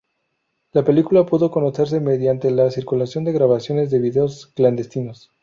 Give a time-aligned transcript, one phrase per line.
[0.71, 5.31] La película pudo conocerse mediante la circulación de grabaciones de videos clandestinos.